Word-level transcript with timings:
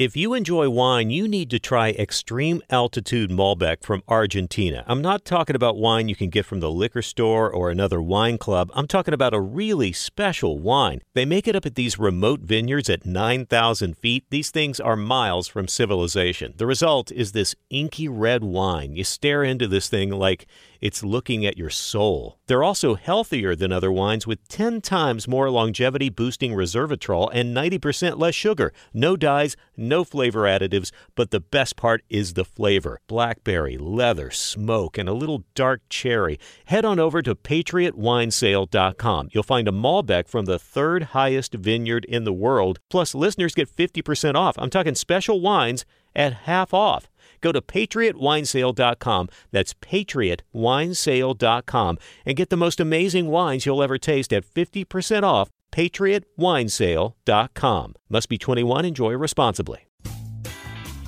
If 0.00 0.16
you 0.16 0.32
enjoy 0.32 0.70
wine, 0.70 1.10
you 1.10 1.28
need 1.28 1.50
to 1.50 1.58
try 1.58 1.90
Extreme 1.90 2.62
Altitude 2.70 3.28
Malbec 3.28 3.82
from 3.82 4.02
Argentina. 4.08 4.82
I'm 4.86 5.02
not 5.02 5.26
talking 5.26 5.54
about 5.54 5.76
wine 5.76 6.08
you 6.08 6.16
can 6.16 6.30
get 6.30 6.46
from 6.46 6.60
the 6.60 6.70
liquor 6.70 7.02
store 7.02 7.52
or 7.52 7.68
another 7.68 8.00
wine 8.00 8.38
club. 8.38 8.70
I'm 8.72 8.86
talking 8.86 9.12
about 9.12 9.34
a 9.34 9.40
really 9.42 9.92
special 9.92 10.58
wine. 10.58 11.02
They 11.12 11.26
make 11.26 11.46
it 11.46 11.54
up 11.54 11.66
at 11.66 11.74
these 11.74 11.98
remote 11.98 12.40
vineyards 12.40 12.88
at 12.88 13.04
9,000 13.04 13.94
feet. 13.98 14.24
These 14.30 14.48
things 14.50 14.80
are 14.80 14.96
miles 14.96 15.48
from 15.48 15.68
civilization. 15.68 16.54
The 16.56 16.66
result 16.66 17.12
is 17.12 17.32
this 17.32 17.54
inky 17.68 18.08
red 18.08 18.42
wine. 18.42 18.96
You 18.96 19.04
stare 19.04 19.44
into 19.44 19.68
this 19.68 19.90
thing 19.90 20.08
like 20.08 20.46
it's 20.80 21.04
looking 21.04 21.44
at 21.44 21.58
your 21.58 21.70
soul. 21.70 22.38
They're 22.46 22.62
also 22.62 22.94
healthier 22.94 23.54
than 23.54 23.72
other 23.72 23.92
wines 23.92 24.26
with 24.26 24.46
10 24.48 24.80
times 24.80 25.28
more 25.28 25.50
longevity 25.50 26.08
boosting 26.08 26.52
resveratrol 26.52 27.30
and 27.32 27.56
90% 27.56 28.18
less 28.18 28.34
sugar. 28.34 28.72
No 28.92 29.16
dyes, 29.16 29.56
no 29.76 30.04
flavor 30.04 30.42
additives, 30.42 30.90
but 31.14 31.30
the 31.30 31.40
best 31.40 31.76
part 31.76 32.02
is 32.08 32.34
the 32.34 32.44
flavor. 32.44 33.00
Blackberry, 33.06 33.76
leather, 33.76 34.30
smoke, 34.30 34.98
and 34.98 35.08
a 35.08 35.14
little 35.14 35.44
dark 35.54 35.82
cherry. 35.88 36.38
Head 36.66 36.84
on 36.84 36.98
over 36.98 37.22
to 37.22 37.34
patriotwinesale.com. 37.34 39.28
You'll 39.32 39.42
find 39.42 39.68
a 39.68 39.72
Malbec 39.72 40.28
from 40.28 40.46
the 40.46 40.58
third 40.58 41.02
highest 41.02 41.54
vineyard 41.54 42.04
in 42.06 42.24
the 42.24 42.32
world. 42.32 42.80
Plus, 42.88 43.14
listeners 43.14 43.54
get 43.54 43.74
50% 43.74 44.34
off. 44.34 44.56
I'm 44.58 44.70
talking 44.70 44.94
special 44.94 45.40
wines 45.40 45.84
at 46.14 46.32
half 46.32 46.74
off. 46.74 47.08
Go 47.40 47.52
to 47.52 47.60
patriotwinesale.com. 47.60 49.28
That's 49.50 49.74
patriotwinesale.com 49.74 51.98
and 52.26 52.36
get 52.36 52.50
the 52.50 52.56
most 52.56 52.80
amazing 52.80 53.28
wines 53.28 53.64
you'll 53.66 53.82
ever 53.82 53.98
taste 53.98 54.32
at 54.32 54.46
50% 54.46 55.22
off. 55.22 55.50
patriotwinesale.com. 55.72 57.94
Must 58.08 58.28
be 58.28 58.38
21. 58.38 58.84
Enjoy 58.84 59.12
responsibly. 59.12 59.89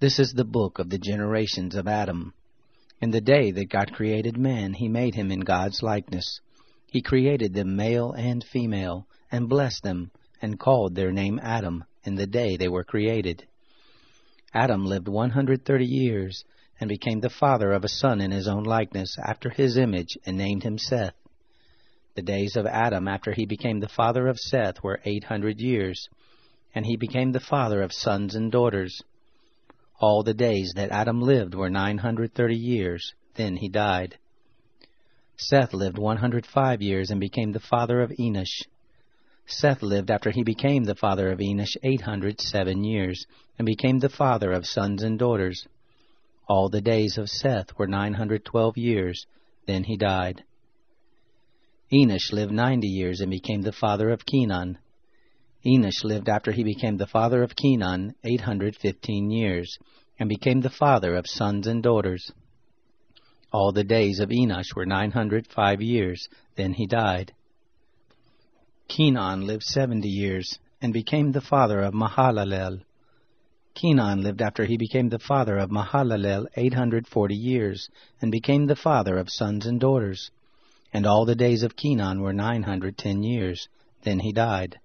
This 0.00 0.18
is 0.18 0.32
the 0.32 0.46
book 0.46 0.78
of 0.78 0.88
the 0.88 0.98
generations 0.98 1.74
of 1.74 1.86
Adam. 1.86 2.32
In 3.02 3.10
the 3.10 3.20
day 3.20 3.50
that 3.50 3.68
God 3.68 3.92
created 3.92 4.38
man, 4.38 4.72
he 4.72 4.88
made 4.88 5.14
him 5.14 5.30
in 5.30 5.40
God's 5.40 5.82
likeness. 5.82 6.40
He 6.86 7.02
created 7.02 7.52
them 7.52 7.76
male 7.76 8.12
and 8.12 8.42
female, 8.42 9.06
and 9.30 9.46
blessed 9.46 9.82
them, 9.82 10.10
and 10.40 10.58
called 10.58 10.94
their 10.94 11.12
name 11.12 11.38
Adam 11.42 11.84
in 12.02 12.14
the 12.14 12.26
day 12.26 12.56
they 12.56 12.66
were 12.66 12.82
created. 12.82 13.46
Adam 14.54 14.86
lived 14.86 15.06
130 15.06 15.84
years, 15.84 16.44
and 16.80 16.88
became 16.88 17.20
the 17.20 17.28
father 17.28 17.70
of 17.70 17.84
a 17.84 17.88
son 17.88 18.22
in 18.22 18.30
his 18.30 18.48
own 18.48 18.64
likeness, 18.64 19.18
after 19.22 19.50
his 19.50 19.76
image, 19.76 20.16
and 20.24 20.38
named 20.38 20.62
him 20.62 20.78
Seth. 20.78 21.12
The 22.14 22.22
days 22.22 22.56
of 22.56 22.64
Adam 22.64 23.06
after 23.06 23.32
he 23.32 23.44
became 23.44 23.80
the 23.80 23.86
father 23.86 24.28
of 24.28 24.38
Seth 24.38 24.82
were 24.82 25.02
800 25.04 25.60
years, 25.60 26.08
and 26.74 26.86
he 26.86 26.96
became 26.96 27.32
the 27.32 27.38
father 27.38 27.82
of 27.82 27.92
sons 27.92 28.34
and 28.34 28.50
daughters. 28.50 29.02
All 30.00 30.22
the 30.22 30.32
days 30.32 30.72
that 30.76 30.90
Adam 30.90 31.20
lived 31.20 31.54
were 31.54 31.68
930 31.68 32.56
years, 32.56 33.12
then 33.34 33.56
he 33.56 33.68
died. 33.68 34.16
Seth 35.36 35.74
lived 35.74 35.98
105 35.98 36.80
years 36.80 37.10
and 37.10 37.20
became 37.20 37.52
the 37.52 37.60
father 37.60 38.00
of 38.00 38.10
Enosh. 38.18 38.62
Seth 39.46 39.82
lived 39.82 40.10
after 40.10 40.30
he 40.30 40.42
became 40.42 40.84
the 40.84 40.94
father 40.94 41.30
of 41.30 41.38
Enosh 41.40 41.76
807 41.82 42.82
years, 42.82 43.26
and 43.58 43.66
became 43.66 43.98
the 43.98 44.08
father 44.08 44.52
of 44.52 44.66
sons 44.66 45.02
and 45.02 45.18
daughters. 45.18 45.66
All 46.48 46.70
the 46.70 46.80
days 46.80 47.18
of 47.18 47.28
Seth 47.28 47.78
were 47.78 47.86
912 47.86 48.78
years, 48.78 49.26
then 49.66 49.84
he 49.84 49.98
died. 49.98 50.44
Enosh 51.92 52.32
lived 52.32 52.52
90 52.52 52.86
years 52.86 53.20
and 53.20 53.30
became 53.30 53.62
the 53.62 53.72
father 53.72 54.08
of 54.08 54.24
Kenan. 54.24 54.78
Enosh 55.64 56.04
lived 56.04 56.28
after 56.28 56.52
he 56.52 56.64
became 56.64 56.96
the 56.96 57.06
father 57.06 57.42
of 57.42 57.54
Kenan 57.54 58.14
815 58.24 59.30
years, 59.30 59.78
and 60.18 60.28
became 60.28 60.62
the 60.62 60.70
father 60.70 61.14
of 61.14 61.26
sons 61.26 61.66
and 61.66 61.82
daughters. 61.82 62.32
All 63.52 63.70
the 63.70 63.84
days 63.84 64.20
of 64.20 64.30
Enosh 64.30 64.74
were 64.74 64.86
905 64.86 65.82
years, 65.82 66.28
then 66.56 66.72
he 66.72 66.86
died. 66.86 67.34
Kenan 68.88 69.46
lived 69.46 69.64
70 69.64 70.08
years, 70.08 70.58
and 70.80 70.94
became 70.94 71.32
the 71.32 71.42
father 71.42 71.80
of 71.80 71.92
Mahalalel. 71.92 72.80
Kenan 73.74 74.22
lived 74.22 74.40
after 74.40 74.64
he 74.64 74.78
became 74.78 75.10
the 75.10 75.18
father 75.18 75.58
of 75.58 75.70
Mahalalel 75.70 76.46
840 76.56 77.34
years, 77.34 77.90
and 78.22 78.32
became 78.32 78.66
the 78.66 78.76
father 78.76 79.18
of 79.18 79.28
sons 79.28 79.66
and 79.66 79.78
daughters. 79.78 80.30
And 80.92 81.06
all 81.06 81.26
the 81.26 81.34
days 81.34 81.62
of 81.62 81.76
Kenan 81.76 82.22
were 82.22 82.32
910 82.32 83.22
years, 83.22 83.68
then 84.02 84.20
he 84.20 84.32
died. 84.32 84.80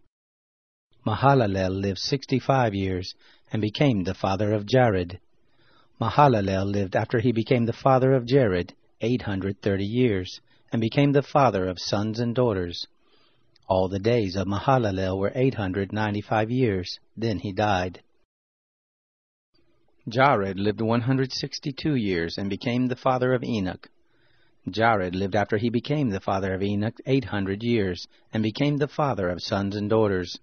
Mahalalel 1.06 1.82
lived 1.82 2.00
sixty-five 2.00 2.74
years, 2.74 3.14
and 3.52 3.62
became 3.62 4.04
the 4.04 4.16
father 4.16 4.54
of 4.54 4.66
Jared. 4.66 5.20
Mahalalel 6.02 6.66
lived 6.66 6.96
after 6.96 7.20
he 7.20 7.32
became 7.32 7.68
the 7.68 7.74
father 7.74 8.14
of 8.14 8.26
Jared 8.26 8.74
eight 9.02 9.22
hundred 9.22 9.62
thirty 9.62 9.86
years, 9.86 10.42
and 10.72 10.82
became 10.82 11.12
the 11.12 11.22
father 11.22 11.68
of 11.68 11.78
sons 11.80 12.20
and 12.20 12.34
daughters. 12.34 12.88
All 13.68 13.88
the 13.88 14.00
days 14.00 14.36
of 14.36 14.48
Mahalalel 14.48 15.20
were 15.20 15.32
eight 15.36 15.54
hundred 15.54 15.94
ninety-five 15.94 16.50
years, 16.50 17.00
then 17.16 17.38
he 17.38 17.52
died. 17.52 18.02
Jared 20.10 20.60
lived 20.60 20.82
one 20.82 21.02
hundred 21.02 21.32
sixty-two 21.32 21.94
years, 21.94 22.36
and 22.36 22.50
became 22.50 22.88
the 22.88 22.96
father 22.96 23.34
of 23.34 23.44
Enoch. 23.44 23.90
Jared 24.68 25.14
lived 25.14 25.36
after 25.36 25.58
he 25.58 25.70
became 25.70 26.10
the 26.10 26.20
father 26.20 26.56
of 26.56 26.64
Enoch 26.64 26.98
eight 27.06 27.26
hundred 27.26 27.62
years, 27.62 28.08
and 28.34 28.42
became 28.42 28.78
the 28.78 28.88
father 28.88 29.30
of 29.30 29.44
sons 29.44 29.76
and 29.76 29.88
daughters. 29.88 30.40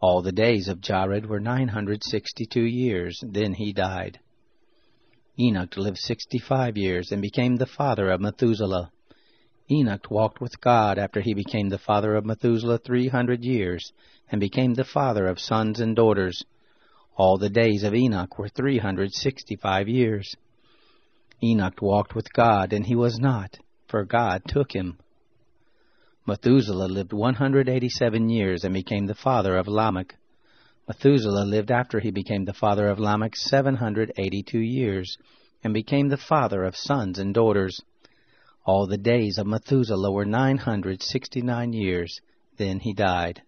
All 0.00 0.22
the 0.22 0.32
days 0.32 0.68
of 0.68 0.80
Jared 0.80 1.26
were 1.26 1.40
nine 1.40 1.68
hundred 1.68 2.02
sixty-two 2.02 2.64
years, 2.64 3.22
then 3.22 3.52
he 3.52 3.72
died. 3.74 4.18
Enoch 5.38 5.76
lived 5.76 5.98
sixty-five 5.98 6.78
years, 6.78 7.12
and 7.12 7.20
became 7.20 7.56
the 7.56 7.66
father 7.66 8.10
of 8.10 8.20
Methuselah. 8.20 8.90
Enoch 9.70 10.10
walked 10.10 10.40
with 10.40 10.60
God 10.60 10.98
after 10.98 11.20
he 11.20 11.34
became 11.34 11.68
the 11.68 11.78
father 11.78 12.14
of 12.16 12.24
Methuselah 12.24 12.78
three 12.78 13.08
hundred 13.08 13.44
years, 13.44 13.92
and 14.30 14.40
became 14.40 14.72
the 14.72 14.84
father 14.84 15.26
of 15.26 15.38
sons 15.38 15.80
and 15.80 15.94
daughters. 15.94 16.44
All 17.16 17.36
the 17.36 17.50
days 17.50 17.82
of 17.82 17.94
Enoch 17.94 18.38
were 18.38 18.48
three 18.48 18.78
hundred 18.78 19.12
sixty-five 19.12 19.86
years. 19.86 20.34
Enoch 21.42 21.82
walked 21.82 22.14
with 22.14 22.32
God, 22.32 22.72
and 22.72 22.86
he 22.86 22.94
was 22.94 23.18
not, 23.18 23.58
for 23.86 24.04
God 24.04 24.42
took 24.48 24.72
him. 24.72 24.98
Methuselah 26.30 26.86
lived 26.86 27.12
187 27.12 28.28
years 28.28 28.62
and 28.62 28.72
became 28.72 29.06
the 29.06 29.16
father 29.16 29.56
of 29.56 29.66
Lamech. 29.66 30.14
Methuselah 30.86 31.44
lived 31.44 31.72
after 31.72 31.98
he 31.98 32.12
became 32.12 32.44
the 32.44 32.52
father 32.52 32.86
of 32.86 33.00
Lamech 33.00 33.34
782 33.34 34.60
years 34.60 35.18
and 35.64 35.74
became 35.74 36.08
the 36.08 36.16
father 36.16 36.62
of 36.62 36.76
sons 36.76 37.18
and 37.18 37.34
daughters. 37.34 37.82
All 38.64 38.86
the 38.86 38.96
days 38.96 39.38
of 39.38 39.48
Methuselah 39.48 40.12
were 40.12 40.24
969 40.24 41.72
years, 41.72 42.20
then 42.58 42.78
he 42.78 42.92
died. 42.92 43.42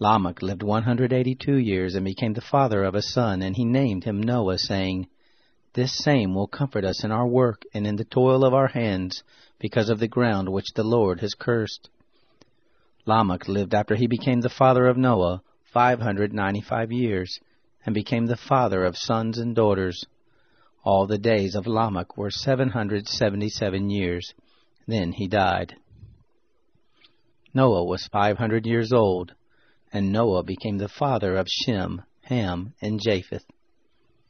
Lamech 0.00 0.42
lived 0.42 0.64
182 0.64 1.56
years 1.56 1.94
and 1.94 2.04
became 2.04 2.32
the 2.32 2.40
father 2.40 2.82
of 2.82 2.96
a 2.96 3.02
son, 3.02 3.42
and 3.42 3.54
he 3.54 3.64
named 3.64 4.02
him 4.02 4.20
Noah, 4.20 4.58
saying, 4.58 5.06
This 5.74 5.96
same 5.96 6.34
will 6.34 6.46
comfort 6.46 6.84
us 6.84 7.04
in 7.04 7.12
our 7.12 7.26
work 7.26 7.62
and 7.74 7.86
in 7.86 7.96
the 7.96 8.04
toil 8.04 8.44
of 8.44 8.54
our 8.54 8.68
hands, 8.68 9.22
because 9.58 9.90
of 9.90 9.98
the 9.98 10.08
ground 10.08 10.48
which 10.48 10.72
the 10.74 10.84
Lord 10.84 11.20
has 11.20 11.34
cursed. 11.34 11.90
Lamech 13.06 13.48
lived 13.48 13.74
after 13.74 13.94
he 13.94 14.06
became 14.06 14.40
the 14.40 14.48
father 14.48 14.86
of 14.86 14.96
Noah 14.96 15.42
five 15.72 16.00
hundred 16.00 16.32
ninety 16.32 16.60
five 16.60 16.90
years, 16.90 17.38
and 17.84 17.94
became 17.94 18.26
the 18.26 18.36
father 18.36 18.84
of 18.84 18.96
sons 18.96 19.38
and 19.38 19.54
daughters. 19.54 20.04
All 20.84 21.06
the 21.06 21.18
days 21.18 21.54
of 21.54 21.66
Lamech 21.66 22.16
were 22.16 22.30
seven 22.30 22.70
hundred 22.70 23.06
seventy 23.06 23.48
seven 23.48 23.90
years. 23.90 24.32
Then 24.86 25.12
he 25.12 25.28
died. 25.28 25.76
Noah 27.52 27.84
was 27.84 28.06
five 28.06 28.38
hundred 28.38 28.66
years 28.66 28.92
old, 28.92 29.34
and 29.92 30.12
Noah 30.12 30.42
became 30.42 30.78
the 30.78 30.88
father 30.88 31.36
of 31.36 31.48
Shem, 31.48 32.02
Ham, 32.22 32.74
and 32.80 33.00
Japheth. 33.00 33.44